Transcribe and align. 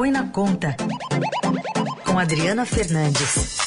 Põe 0.00 0.10
na 0.10 0.26
Conta, 0.28 0.74
com 2.06 2.18
Adriana 2.18 2.64
Fernandes. 2.64 3.58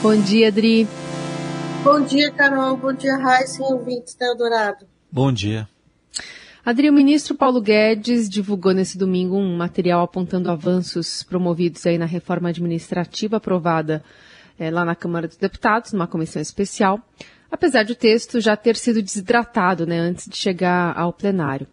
Bom 0.00 0.16
dia, 0.22 0.48
Adri. 0.48 0.88
Bom 1.82 2.00
dia, 2.00 2.32
Carol. 2.32 2.78
Bom 2.78 2.94
dia, 2.94 3.14
Raíssa 3.18 3.60
e 3.60 3.64
ouvintes 3.74 4.14
da 4.14 4.24
Eldorado. 4.24 4.86
Bom 5.12 5.30
dia. 5.30 5.68
Adri, 6.64 6.88
o 6.88 6.94
ministro 6.94 7.34
Paulo 7.34 7.60
Guedes 7.60 8.26
divulgou 8.26 8.72
nesse 8.72 8.96
domingo 8.96 9.36
um 9.36 9.54
material 9.54 10.00
apontando 10.00 10.50
avanços 10.50 11.22
promovidos 11.22 11.84
aí 11.84 11.98
na 11.98 12.06
reforma 12.06 12.48
administrativa 12.48 13.36
aprovada 13.36 14.02
é, 14.58 14.70
lá 14.70 14.82
na 14.82 14.94
Câmara 14.94 15.28
dos 15.28 15.36
Deputados, 15.36 15.92
numa 15.92 16.06
comissão 16.06 16.40
especial, 16.40 16.98
apesar 17.52 17.82
de 17.82 17.92
o 17.92 17.96
texto 17.96 18.40
já 18.40 18.56
ter 18.56 18.76
sido 18.76 19.02
desidratado 19.02 19.86
né, 19.86 19.98
antes 19.98 20.26
de 20.26 20.38
chegar 20.38 20.98
ao 20.98 21.12
plenário. 21.12 21.66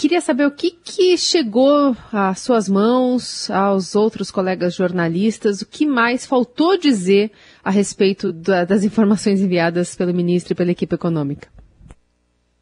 Queria 0.00 0.22
saber 0.22 0.46
o 0.46 0.50
que, 0.50 0.70
que 0.70 1.18
chegou 1.18 1.94
às 2.10 2.40
suas 2.40 2.70
mãos, 2.70 3.50
aos 3.50 3.94
outros 3.94 4.30
colegas 4.30 4.72
jornalistas, 4.72 5.60
o 5.60 5.66
que 5.66 5.84
mais 5.84 6.24
faltou 6.24 6.78
dizer 6.78 7.30
a 7.62 7.70
respeito 7.70 8.32
da, 8.32 8.64
das 8.64 8.82
informações 8.82 9.42
enviadas 9.42 9.94
pelo 9.94 10.14
ministro 10.14 10.54
e 10.54 10.56
pela 10.56 10.70
equipe 10.70 10.94
econômica. 10.94 11.48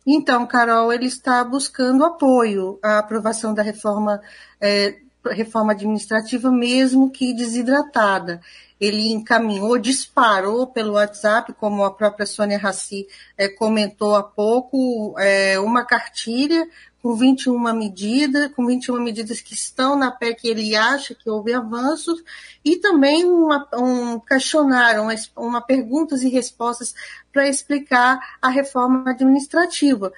Então, 0.05 0.45
Carol, 0.49 0.93
ele 0.93 1.07
está 1.07 1.45
buscando 1.45 2.05
apoio 2.05 2.77
à 2.83 2.99
aprovação 2.99 3.55
da 3.55 3.63
reforma, 3.63 4.21
é, 4.61 4.97
reforma 5.33 5.73
administrativa, 5.73 6.51
mesmo 6.51 7.11
que 7.11 7.35
desidratada. 7.35 8.41
Ele 8.81 9.11
encaminhou, 9.11 9.77
disparou 9.77 10.67
pelo 10.67 10.93
WhatsApp, 10.93 11.53
como 11.55 11.85
a 11.85 11.93
própria 11.93 12.27
Sônia 12.27 12.59
Raci 12.59 13.09
é, 13.37 13.49
comentou 13.49 14.15
há 14.15 14.23
pouco, 14.23 15.15
é, 15.19 15.59
uma 15.59 15.85
cartilha 15.85 16.69
com 17.03 17.15
21 17.15 17.59
medidas, 17.75 18.53
com 18.55 18.67
21 18.67 19.01
medidas 19.01 19.41
que 19.41 19.55
estão 19.55 19.97
na 19.97 20.11
PEC 20.11 20.43
que 20.43 20.49
ele 20.49 20.77
acha 20.77 21.15
que 21.15 21.31
houve 21.31 21.53
avanços, 21.55 22.23
e 22.65 22.77
também 22.77 23.25
uma, 23.25 23.69
um 23.75 24.21
questionário, 24.21 25.03
uma, 25.03 25.15
uma 25.37 25.61
perguntas 25.61 26.23
e 26.23 26.29
respostas 26.29 26.95
para 27.33 27.49
explicar 27.49 28.19
a 28.43 28.49
reforma 28.49 29.11
administrativa. 29.11 30.13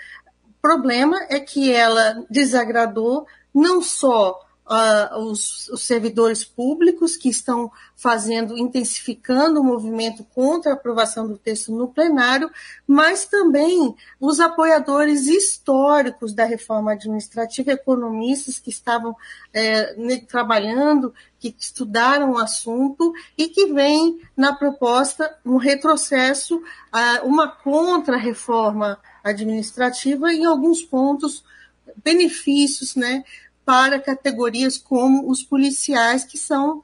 O 0.48 0.60
problema 0.60 1.18
é 1.28 1.40
que 1.40 1.72
ela 1.72 2.24
desagradou 2.30 3.26
não 3.54 3.82
só 3.82 4.38
uh, 4.70 5.18
os, 5.18 5.68
os, 5.68 5.82
servidores 5.82 6.44
públicos 6.44 7.16
que 7.16 7.28
estão 7.28 7.72
fazendo, 7.96 8.56
intensificando 8.56 9.60
o 9.60 9.64
movimento 9.64 10.24
contra 10.32 10.70
a 10.70 10.74
aprovação 10.74 11.26
do 11.26 11.36
texto 11.36 11.72
no 11.72 11.88
plenário, 11.88 12.48
mas 12.86 13.26
também 13.26 13.94
os 14.20 14.38
apoiadores 14.38 15.26
históricos 15.26 16.32
da 16.32 16.44
reforma 16.44 16.92
administrativa, 16.92 17.72
economistas 17.72 18.60
que 18.60 18.70
estavam 18.70 19.16
é, 19.52 19.92
trabalhando, 20.28 21.12
que 21.40 21.54
estudaram 21.58 22.32
o 22.32 22.38
assunto 22.38 23.12
e 23.36 23.48
que 23.48 23.66
vem 23.72 24.20
na 24.36 24.54
proposta 24.54 25.36
um 25.44 25.56
retrocesso, 25.56 26.56
uh, 26.58 27.26
uma 27.26 27.48
contra-reforma 27.48 29.00
administrativa 29.24 30.32
em 30.32 30.44
alguns 30.44 30.82
pontos 30.82 31.42
benefícios, 32.04 32.94
né, 32.94 33.24
para 33.64 34.00
categorias 34.00 34.76
como 34.76 35.30
os 35.30 35.42
policiais, 35.42 36.24
que 36.24 36.38
são 36.38 36.82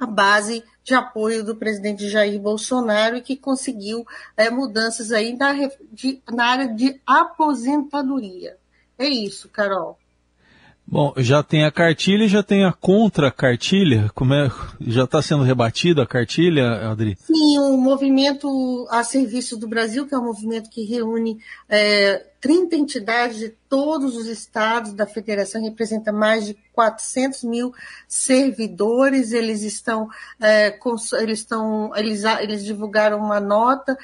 a 0.00 0.06
base 0.06 0.64
de 0.84 0.94
apoio 0.94 1.44
do 1.44 1.54
presidente 1.54 2.08
Jair 2.08 2.40
Bolsonaro 2.40 3.16
e 3.16 3.22
que 3.22 3.36
conseguiu 3.36 4.04
é, 4.36 4.50
mudanças 4.50 5.12
aí 5.12 5.36
na, 5.36 5.52
de, 5.92 6.20
na 6.32 6.46
área 6.46 6.68
de 6.68 7.00
aposentadoria. 7.06 8.56
É 8.98 9.06
isso, 9.08 9.48
Carol. 9.48 9.98
Bom, 10.86 11.14
já 11.16 11.42
tem 11.42 11.64
a 11.64 11.70
cartilha 11.70 12.24
e 12.24 12.28
já 12.28 12.42
tem 12.42 12.64
a 12.64 12.72
contra-cartilha. 12.72 14.10
Como 14.14 14.34
é, 14.34 14.50
já 14.80 15.04
está 15.04 15.22
sendo 15.22 15.42
rebatida 15.42 16.02
a 16.02 16.06
cartilha, 16.06 16.90
Adri? 16.90 17.16
Sim, 17.18 17.58
o 17.58 17.76
movimento 17.76 18.86
a 18.90 19.02
serviço 19.02 19.56
do 19.56 19.66
Brasil, 19.66 20.06
que 20.06 20.14
é 20.14 20.18
um 20.18 20.24
movimento 20.24 20.68
que 20.68 20.84
reúne 20.84 21.38
é, 21.68 22.26
30 22.40 22.76
entidades 22.76 23.38
de 23.38 23.48
todos 23.68 24.16
os 24.16 24.26
estados 24.26 24.92
da 24.92 25.06
federação, 25.06 25.62
representa 25.62 26.12
mais 26.12 26.44
de 26.44 26.56
400 26.72 27.44
mil 27.44 27.72
servidores. 28.06 29.32
Eles 29.32 29.62
estão, 29.62 30.08
é, 30.38 30.78
eles 31.20 31.38
estão, 31.38 31.92
eles, 31.96 32.24
eles 32.24 32.64
divulgaram 32.64 33.18
uma 33.18 33.40
nota 33.40 33.96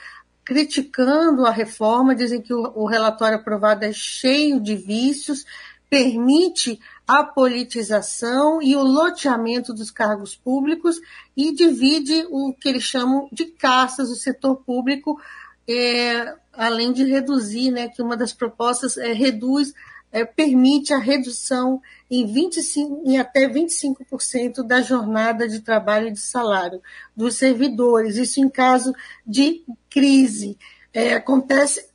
criticando 0.43 1.45
a 1.45 1.51
reforma, 1.51 2.15
dizem 2.15 2.41
que 2.41 2.55
o, 2.55 2.73
o 2.75 2.87
relatório 2.87 3.37
aprovado 3.37 3.85
é 3.85 3.93
cheio 3.93 4.59
de 4.59 4.75
vícios 4.75 5.45
permite 5.89 6.79
a 7.07 7.25
politização 7.25 8.61
e 8.61 8.77
o 8.77 8.83
loteamento 8.83 9.73
dos 9.73 9.91
cargos 9.91 10.37
públicos 10.37 11.01
e 11.37 11.55
divide 11.55 12.27
o 12.31 12.53
que 12.53 12.69
eles 12.69 12.83
chamam 12.83 13.29
de 13.33 13.47
castas 13.47 14.09
do 14.09 14.15
setor 14.15 14.57
público, 14.57 15.19
é, 15.67 16.35
além 16.53 16.93
de 16.93 17.05
reduzir, 17.05 17.71
né, 17.71 17.89
que 17.89 18.03
uma 18.03 18.17
das 18.17 18.33
propostas 18.33 18.99
é, 18.99 19.13
reduz, 19.13 19.73
é, 20.13 20.25
permite 20.25 20.93
a 20.93 20.99
redução 20.99 21.81
em, 22.11 22.27
25, 22.27 23.03
em 23.07 23.19
até 23.19 23.49
25% 23.49 24.63
da 24.63 24.83
jornada 24.83 25.49
de 25.49 25.61
trabalho 25.61 26.09
e 26.09 26.13
de 26.13 26.21
salário 26.21 26.81
dos 27.17 27.37
servidores, 27.37 28.17
isso 28.17 28.41
em 28.41 28.49
caso 28.49 28.95
de 29.27 29.63
crise. 29.89 30.59
É, 30.93 31.15
acontece 31.15 31.87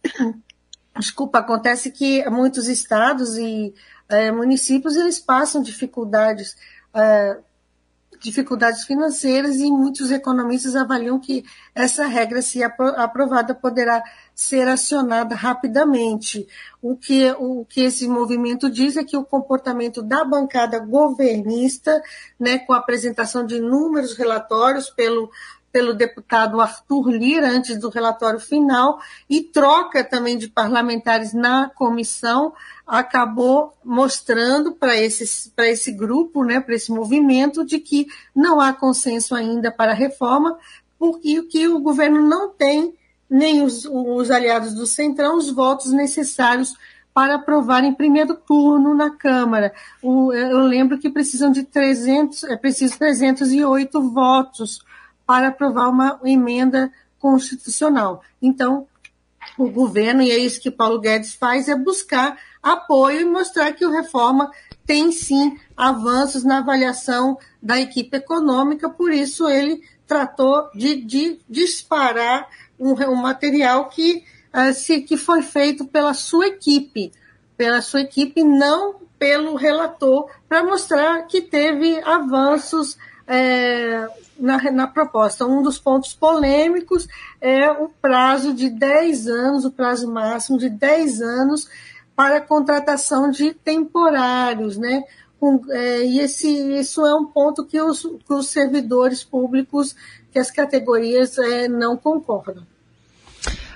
desculpa, 0.99 1.39
acontece 1.39 1.91
que 1.91 2.27
muitos 2.29 2.67
estados 2.67 3.37
e 3.37 3.73
é, 4.09 4.31
municípios 4.31 4.95
eles 4.95 5.19
passam 5.19 5.61
dificuldades, 5.61 6.55
é, 6.93 7.37
dificuldades 8.19 8.85
financeiras 8.85 9.57
e 9.57 9.69
muitos 9.71 10.11
economistas 10.11 10.75
avaliam 10.75 11.19
que 11.19 11.43
essa 11.73 12.05
regra, 12.05 12.41
se 12.41 12.63
aprovada, 12.63 13.55
poderá 13.55 14.03
ser 14.35 14.67
acionada 14.67 15.35
rapidamente. 15.35 16.47
O 16.81 16.95
que, 16.95 17.31
o 17.31 17.65
que 17.65 17.81
esse 17.81 18.07
movimento 18.07 18.69
diz 18.69 18.95
é 18.95 19.03
que 19.03 19.17
o 19.17 19.25
comportamento 19.25 20.01
da 20.01 20.23
bancada 20.23 20.79
governista, 20.79 22.01
né, 22.39 22.59
com 22.59 22.73
a 22.73 22.77
apresentação 22.77 23.45
de 23.45 23.55
inúmeros 23.55 24.15
relatórios 24.15 24.89
pelo 24.89 25.29
pelo 25.73 25.95
deputado 25.95 26.61
Arthur 26.61 27.09
Lira 27.09 27.49
antes 27.49 27.79
do 27.79 27.89
relatório 27.89 28.39
final 28.39 28.99
e 29.27 29.41
troca 29.41 30.03
também 30.03 30.37
de 30.37 30.47
parlamentares 30.47 31.33
na 31.33 31.67
comissão 31.67 32.53
acabou 32.85 33.73
mostrando 33.83 34.73
para 34.73 34.95
esse, 34.95 35.49
para 35.49 35.67
esse 35.67 35.91
grupo, 35.91 36.43
né, 36.43 36.59
para 36.59 36.75
esse 36.75 36.91
movimento, 36.91 37.65
de 37.65 37.79
que 37.79 38.05
não 38.35 38.61
há 38.61 38.71
consenso 38.71 39.33
ainda 39.33 39.71
para 39.71 39.93
a 39.93 39.95
reforma, 39.95 40.57
porque 40.99 41.41
que 41.43 41.67
o 41.67 41.79
governo 41.79 42.21
não 42.21 42.49
tem, 42.49 42.93
nem 43.27 43.63
os, 43.63 43.85
os 43.85 44.29
aliados 44.29 44.75
do 44.75 44.85
Centrão, 44.85 45.37
os 45.37 45.49
votos 45.49 45.91
necessários 45.91 46.75
para 47.13 47.35
aprovar 47.35 47.83
em 47.83 47.93
primeiro 47.93 48.35
turno 48.35 48.93
na 48.93 49.09
Câmara. 49.09 49.73
O, 50.03 50.31
eu 50.33 50.59
lembro 50.59 50.99
que 50.99 51.09
precisam 51.09 51.51
de 51.51 51.63
300, 51.63 52.43
é 52.43 52.57
preciso 52.57 52.97
308 52.99 54.09
votos 54.11 54.83
para 55.25 55.49
aprovar 55.49 55.89
uma 55.89 56.19
emenda 56.23 56.91
constitucional. 57.19 58.21
Então, 58.41 58.87
o 59.57 59.69
governo, 59.69 60.21
e 60.21 60.31
é 60.31 60.37
isso 60.37 60.61
que 60.61 60.71
Paulo 60.71 60.99
Guedes 60.99 61.33
faz, 61.35 61.67
é 61.67 61.75
buscar 61.75 62.37
apoio 62.61 63.21
e 63.21 63.25
mostrar 63.25 63.71
que 63.73 63.85
o 63.85 63.91
reforma 63.91 64.51
tem 64.85 65.11
sim 65.11 65.57
avanços 65.75 66.43
na 66.43 66.59
avaliação 66.59 67.37
da 67.61 67.79
equipe 67.79 68.17
econômica, 68.17 68.89
por 68.89 69.11
isso 69.11 69.47
ele 69.47 69.81
tratou 70.07 70.69
de, 70.75 70.95
de 70.95 71.39
disparar 71.49 72.47
um, 72.79 72.93
um 73.09 73.15
material 73.15 73.89
que, 73.89 74.23
uh, 74.53 74.73
se, 74.73 75.01
que 75.01 75.15
foi 75.15 75.41
feito 75.41 75.85
pela 75.85 76.13
sua 76.13 76.47
equipe, 76.47 77.11
pela 77.55 77.81
sua 77.81 78.01
equipe, 78.01 78.43
não 78.43 78.95
pelo 79.17 79.55
relator, 79.55 80.29
para 80.49 80.63
mostrar 80.63 81.25
que 81.27 81.41
teve 81.41 82.01
avanços 82.03 82.97
é, 83.27 84.07
na, 84.39 84.71
na, 84.71 84.87
proposta. 84.87 85.45
Um 85.45 85.61
dos 85.61 85.79
pontos 85.79 86.13
polêmicos 86.13 87.07
é 87.39 87.69
o 87.71 87.89
prazo 87.89 88.53
de 88.53 88.69
10 88.69 89.27
anos, 89.27 89.65
o 89.65 89.71
prazo 89.71 90.11
máximo 90.11 90.57
de 90.57 90.69
10 90.69 91.21
anos 91.21 91.67
para 92.15 92.41
contratação 92.41 93.31
de 93.31 93.53
temporários, 93.53 94.77
né? 94.77 95.03
Com, 95.39 95.61
é, 95.69 96.05
e 96.05 96.19
esse, 96.19 96.47
isso 96.79 97.05
é 97.05 97.13
um 97.15 97.25
ponto 97.25 97.65
que 97.65 97.81
os, 97.81 98.01
que 98.01 98.33
os 98.33 98.47
servidores 98.47 99.23
públicos, 99.23 99.95
que 100.31 100.39
as 100.39 100.51
categorias 100.51 101.37
é, 101.37 101.67
não 101.67 101.97
concordam. 101.97 102.65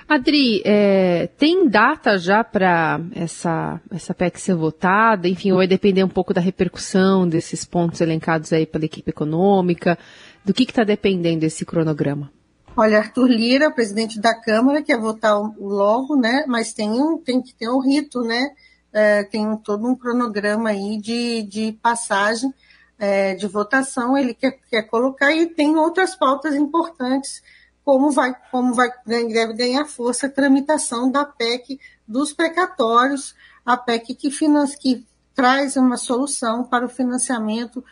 Adri, 0.08 0.62
é, 0.64 1.28
tem 1.36 1.68
data 1.68 2.16
já 2.16 2.42
para 2.42 2.98
essa, 3.14 3.80
essa 3.90 4.14
PEC 4.14 4.40
ser 4.40 4.54
votada? 4.54 5.28
Enfim, 5.28 5.52
vai 5.52 5.66
depender 5.66 6.02
um 6.02 6.08
pouco 6.08 6.32
da 6.32 6.40
repercussão 6.40 7.28
desses 7.28 7.64
pontos 7.64 8.00
elencados 8.00 8.52
aí 8.52 8.64
pela 8.64 8.86
equipe 8.86 9.10
econômica. 9.10 9.98
Do 10.44 10.54
que 10.54 10.62
está 10.62 10.82
dependendo 10.82 11.44
esse 11.44 11.66
cronograma? 11.66 12.32
Olha, 12.74 12.98
Arthur 12.98 13.28
Lira, 13.28 13.70
presidente 13.70 14.18
da 14.18 14.34
Câmara, 14.34 14.82
quer 14.82 14.98
votar 14.98 15.36
logo, 15.58 16.16
né? 16.16 16.44
Mas 16.48 16.72
tem, 16.72 16.90
um, 16.90 17.18
tem 17.18 17.42
que 17.42 17.54
ter 17.54 17.68
um 17.68 17.80
rito, 17.80 18.22
né? 18.22 18.52
é, 18.92 19.22
tem 19.24 19.56
todo 19.58 19.86
um 19.86 19.94
cronograma 19.94 20.70
aí 20.70 20.98
de, 21.00 21.42
de 21.42 21.72
passagem 21.82 22.52
é, 22.98 23.34
de 23.34 23.46
votação, 23.46 24.16
ele 24.16 24.34
quer, 24.34 24.58
quer 24.68 24.82
colocar, 24.82 25.32
e 25.32 25.46
tem 25.46 25.76
outras 25.76 26.16
pautas 26.16 26.54
importantes, 26.54 27.42
como 27.88 28.10
vai, 28.10 28.36
como 28.50 28.74
vai 28.74 28.90
deve 29.06 29.54
ganhar 29.54 29.86
força 29.86 30.26
a 30.26 30.30
tramitação 30.30 31.10
da 31.10 31.24
PEC 31.24 31.80
dos 32.06 32.34
precatórios, 32.34 33.34
a 33.64 33.78
PEC 33.78 34.14
que, 34.14 34.30
financia, 34.30 34.78
que 34.78 35.06
traz 35.34 35.74
uma 35.74 35.96
solução 35.96 36.64
para 36.64 36.84
o 36.84 36.88
financiamento, 36.90 37.82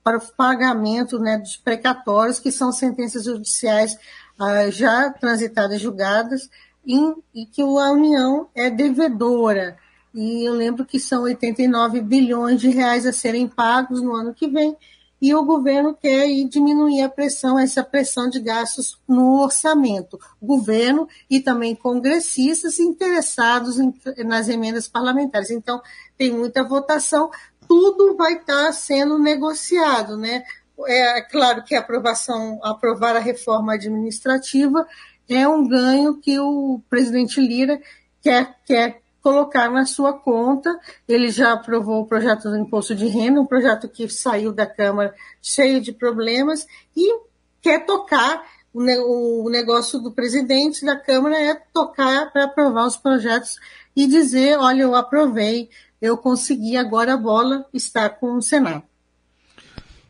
para 0.00 0.18
o 0.18 0.20
pagamento 0.36 1.18
né, 1.18 1.38
dos 1.38 1.56
precatórios, 1.56 2.38
que 2.38 2.52
são 2.52 2.70
sentenças 2.70 3.24
judiciais 3.24 3.98
ah, 4.38 4.70
já 4.70 5.10
transitadas, 5.10 5.80
julgadas, 5.80 6.48
em, 6.86 7.12
e 7.34 7.44
que 7.44 7.62
a 7.62 7.90
União 7.90 8.48
é 8.54 8.70
devedora. 8.70 9.76
E 10.14 10.48
eu 10.48 10.54
lembro 10.54 10.86
que 10.86 11.00
são 11.00 11.24
89 11.24 12.00
bilhões 12.00 12.60
de 12.60 12.68
reais 12.68 13.06
a 13.06 13.12
serem 13.12 13.48
pagos 13.48 14.00
no 14.00 14.14
ano 14.14 14.32
que 14.32 14.46
vem, 14.46 14.76
e 15.22 15.32
o 15.36 15.44
governo 15.44 15.94
quer 15.94 16.26
diminuir 16.48 17.00
a 17.00 17.08
pressão, 17.08 17.56
essa 17.56 17.84
pressão 17.84 18.28
de 18.28 18.40
gastos 18.40 19.00
no 19.06 19.40
orçamento. 19.40 20.18
Governo 20.42 21.08
e 21.30 21.38
também 21.38 21.76
congressistas 21.76 22.80
interessados 22.80 23.78
em, 23.78 23.94
nas 24.26 24.48
emendas 24.48 24.88
parlamentares. 24.88 25.52
Então, 25.52 25.80
tem 26.18 26.32
muita 26.32 26.64
votação, 26.64 27.30
tudo 27.68 28.16
vai 28.16 28.32
estar 28.32 28.72
sendo 28.72 29.16
negociado, 29.16 30.16
né? 30.16 30.42
É 30.88 31.22
claro 31.22 31.62
que 31.62 31.76
a 31.76 31.78
aprovação, 31.78 32.58
aprovar 32.60 33.14
a 33.14 33.20
reforma 33.20 33.74
administrativa 33.74 34.84
é 35.28 35.46
um 35.46 35.68
ganho 35.68 36.18
que 36.18 36.36
o 36.40 36.80
presidente 36.90 37.40
Lira 37.40 37.80
quer, 38.20 38.56
quer 38.66 39.01
colocar 39.22 39.70
na 39.70 39.86
sua 39.86 40.12
conta. 40.12 40.68
Ele 41.08 41.30
já 41.30 41.52
aprovou 41.52 42.02
o 42.02 42.06
projeto 42.06 42.50
do 42.50 42.58
imposto 42.58 42.94
de 42.94 43.06
renda, 43.06 43.40
um 43.40 43.46
projeto 43.46 43.88
que 43.88 44.08
saiu 44.08 44.52
da 44.52 44.66
Câmara 44.66 45.14
cheio 45.40 45.80
de 45.80 45.92
problemas 45.92 46.66
e 46.96 47.20
quer 47.60 47.86
tocar. 47.86 48.42
O 48.74 49.50
negócio 49.50 49.98
do 49.98 50.10
presidente 50.10 50.84
da 50.84 50.96
Câmara 50.96 51.38
é 51.38 51.54
tocar 51.74 52.32
para 52.32 52.44
aprovar 52.44 52.86
os 52.86 52.96
projetos 52.96 53.58
e 53.94 54.06
dizer: 54.06 54.58
olha, 54.58 54.82
eu 54.82 54.94
aprovei, 54.94 55.68
eu 56.00 56.16
consegui, 56.16 56.76
agora 56.76 57.12
a 57.12 57.18
bola 57.18 57.66
está 57.72 58.08
com 58.08 58.36
o 58.36 58.42
Senado. 58.42 58.82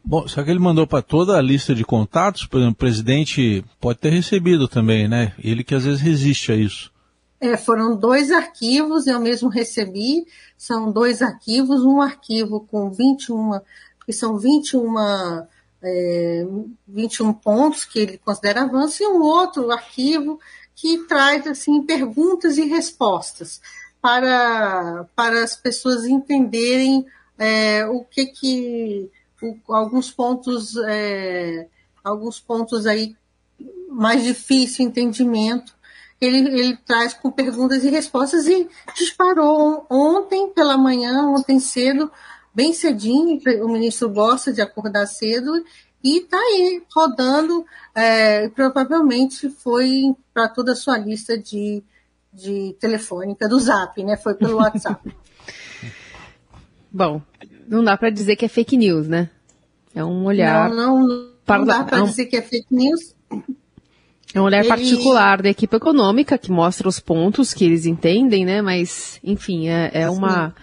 Bom, 0.05 0.26
só 0.26 0.43
que 0.43 0.50
ele 0.50 0.58
mandou 0.58 0.87
para 0.87 1.03
toda 1.03 1.37
a 1.37 1.43
lista 1.43 1.75
de 1.75 1.85
contatos, 1.85 2.47
por 2.47 2.58
exemplo, 2.58 2.75
o 2.75 2.76
presidente 2.76 3.65
pode 3.81 3.99
ter 3.99 4.11
recebido 4.11 4.67
também, 4.67 5.08
né? 5.08 5.32
Ele 5.38 5.62
que 5.62 5.75
às 5.75 5.85
vezes 5.85 6.00
resiste 6.00 6.53
a 6.53 6.56
isso. 6.56 6.92
É, 7.43 7.56
foram 7.56 7.97
dois 7.97 8.31
arquivos, 8.31 9.09
eu 9.09 9.19
mesmo 9.19 9.49
recebi, 9.49 10.25
são 10.56 10.93
dois 10.93 11.21
arquivos, 11.21 11.85
um 11.85 12.00
arquivo 12.00 12.61
com 12.61 12.89
21, 12.89 13.59
que 14.06 14.12
são 14.12 14.39
21, 14.39 14.94
é, 15.83 16.47
21 16.87 17.33
pontos 17.33 17.85
que 17.85 17.99
ele 17.99 18.19
considera 18.19 18.62
avanço, 18.62 19.03
e 19.03 19.06
um 19.09 19.21
outro 19.21 19.73
arquivo 19.73 20.39
que 20.77 20.99
traz 21.09 21.44
assim 21.49 21.83
perguntas 21.83 22.59
e 22.59 22.65
respostas 22.65 23.61
para, 24.00 25.05
para 25.17 25.43
as 25.43 25.56
pessoas 25.56 26.05
entenderem 26.05 27.05
é, 27.37 27.85
o 27.87 28.05
que 28.05 28.27
que 28.27 29.11
o, 29.43 29.75
alguns 29.75 30.12
pontos 30.12 30.77
é, 30.87 31.67
alguns 32.05 32.39
pontos 32.39 32.87
aí 32.87 33.17
mais 33.89 34.23
difícil 34.23 34.87
entendimento 34.87 35.75
ele, 36.25 36.61
ele 36.61 36.77
traz 36.77 37.15
com 37.15 37.31
perguntas 37.31 37.85
e 37.85 37.91
respostas 37.91 38.47
e 38.47 38.69
disparou 38.97 39.87
ontem 39.91 40.49
pela 40.51 40.77
manhã, 40.79 41.27
ontem 41.29 41.59
cedo, 41.59 42.11
bem 42.55 42.73
cedinho, 42.73 43.41
o 43.63 43.69
ministro 43.69 44.09
gosta 44.09 44.53
de 44.53 44.61
acordar 44.61 45.07
cedo 45.07 45.51
e 46.03 46.19
está 46.19 46.37
aí 46.37 46.83
rodando, 46.95 47.65
é, 47.95 48.49
provavelmente 48.49 49.49
foi 49.49 50.15
para 50.35 50.49
toda 50.49 50.73
a 50.73 50.77
sua 50.77 50.99
lista 50.99 51.39
de, 51.39 51.83
de 52.33 52.77
telefônica 52.81 53.49
do 53.49 53.59
Zap, 53.59 54.03
né? 54.03 54.17
Foi 54.17 54.35
pelo 54.35 54.57
WhatsApp. 54.57 55.15
Bom, 56.91 57.23
não 57.69 57.83
dá 57.83 57.97
para 57.97 58.11
dizer 58.11 58.37
que 58.37 58.45
é 58.45 58.49
fake 58.49 58.77
news, 58.77 59.09
né? 59.09 59.31
É 59.95 60.05
um 60.05 60.25
olhar. 60.25 60.69
Não, 60.71 61.01
não, 61.01 61.33
não 61.47 61.65
dá 61.65 61.85
para 61.85 62.01
dizer 62.03 62.27
que 62.27 62.37
é 62.37 62.43
fake 62.43 62.75
news. 62.75 63.15
É 64.34 64.40
um 64.40 64.44
olhar 64.44 64.61
ele... 64.61 64.69
particular 64.69 65.43
da 65.43 65.50
equipe 65.50 65.76
econômica 65.76 66.38
que 66.38 66.50
mostra 66.50 66.88
os 66.88 66.99
pontos 66.99 67.52
que 67.52 67.64
eles 67.64 67.87
entendem, 67.87 68.44
né? 68.44 68.62
Mas, 68.62 69.20
enfim, 69.23 69.69
é, 69.69 69.90
é 69.93 70.11
uma, 70.11 70.55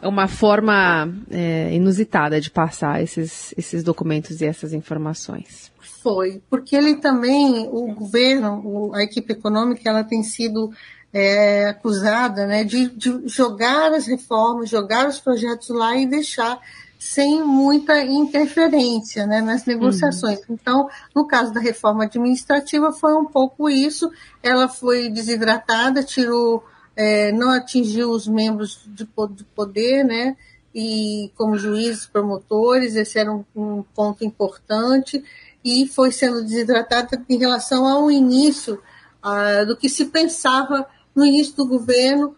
é 0.00 0.06
uma 0.06 0.28
forma 0.28 1.12
é, 1.30 1.74
inusitada 1.74 2.40
de 2.40 2.50
passar 2.50 3.02
esses, 3.02 3.52
esses 3.56 3.82
documentos 3.82 4.40
e 4.40 4.46
essas 4.46 4.72
informações. 4.72 5.72
Foi, 5.80 6.40
porque 6.48 6.76
ele 6.76 6.96
também, 6.96 7.68
o 7.70 7.92
governo, 7.92 8.92
a 8.94 9.02
equipe 9.02 9.32
econômica, 9.32 9.88
ela 9.88 10.04
tem 10.04 10.22
sido 10.22 10.70
é, 11.12 11.66
acusada 11.66 12.46
né, 12.46 12.62
de, 12.62 12.88
de 12.88 13.22
jogar 13.26 13.92
as 13.92 14.06
reformas, 14.06 14.70
jogar 14.70 15.08
os 15.08 15.18
projetos 15.18 15.68
lá 15.70 15.96
e 15.96 16.06
deixar 16.06 16.60
sem 16.98 17.42
muita 17.44 18.02
interferência 18.02 19.24
né, 19.26 19.40
nas 19.40 19.64
negociações. 19.64 20.40
Uhum. 20.40 20.44
Então, 20.50 20.88
no 21.14 21.26
caso 21.26 21.52
da 21.52 21.60
reforma 21.60 22.04
administrativa, 22.04 22.92
foi 22.92 23.14
um 23.14 23.24
pouco 23.24 23.70
isso. 23.70 24.10
Ela 24.42 24.68
foi 24.68 25.08
desidratada, 25.08 26.02
tirou, 26.02 26.64
é, 26.96 27.30
não 27.30 27.50
atingiu 27.50 28.10
os 28.10 28.26
membros 28.26 28.80
de 28.86 29.06
poder, 29.54 30.04
né? 30.04 30.36
E 30.74 31.30
como 31.36 31.56
juízes, 31.56 32.06
promotores, 32.06 32.96
esse 32.96 33.18
era 33.18 33.32
um, 33.32 33.44
um 33.54 33.82
ponto 33.94 34.24
importante 34.24 35.24
e 35.64 35.86
foi 35.86 36.12
sendo 36.12 36.42
desidratada 36.42 37.24
em 37.28 37.38
relação 37.38 37.86
ao 37.86 38.10
início 38.10 38.80
ah, 39.22 39.64
do 39.64 39.76
que 39.76 39.88
se 39.88 40.06
pensava 40.06 40.86
no 41.14 41.24
início 41.24 41.56
do 41.56 41.66
governo 41.66 42.36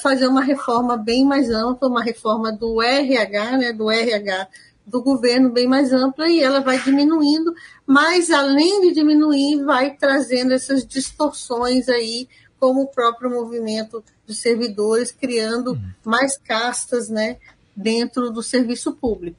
fazer 0.00 0.26
uma 0.26 0.42
reforma 0.42 0.96
bem 0.96 1.24
mais 1.24 1.50
ampla, 1.50 1.88
uma 1.88 2.02
reforma 2.02 2.52
do 2.52 2.82
RH, 2.82 3.56
né, 3.58 3.72
do 3.72 3.90
RH 3.90 4.48
do 4.86 5.02
governo 5.02 5.50
bem 5.50 5.66
mais 5.66 5.92
ampla 5.92 6.28
e 6.28 6.42
ela 6.42 6.60
vai 6.60 6.78
diminuindo, 6.78 7.54
mas 7.86 8.30
além 8.30 8.82
de 8.82 8.92
diminuir, 8.92 9.64
vai 9.64 9.96
trazendo 9.96 10.52
essas 10.52 10.86
distorções 10.86 11.88
aí, 11.88 12.28
como 12.58 12.82
o 12.82 12.88
próprio 12.88 13.30
movimento 13.30 14.04
dos 14.26 14.38
servidores, 14.38 15.10
criando 15.10 15.72
uhum. 15.72 15.90
mais 16.04 16.36
castas 16.36 17.08
né, 17.08 17.38
dentro 17.74 18.30
do 18.30 18.42
serviço 18.42 18.92
público. 18.92 19.38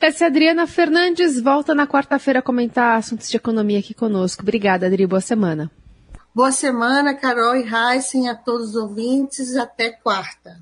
Essa 0.00 0.24
é 0.24 0.26
a 0.26 0.30
Adriana 0.30 0.66
Fernandes, 0.66 1.40
volta 1.40 1.74
na 1.74 1.86
quarta-feira 1.86 2.40
a 2.40 2.42
comentar 2.42 2.98
assuntos 2.98 3.30
de 3.30 3.36
economia 3.36 3.78
aqui 3.78 3.94
conosco. 3.94 4.42
Obrigada, 4.42 4.86
Adri, 4.86 5.06
boa 5.06 5.20
semana. 5.20 5.70
Boa 6.34 6.50
semana, 6.50 7.14
Carol 7.14 7.56
e 7.56 7.68
Heisen, 7.68 8.30
a 8.30 8.34
todos 8.34 8.70
os 8.70 8.76
ouvintes. 8.76 9.54
Até 9.54 9.90
quarta. 9.90 10.58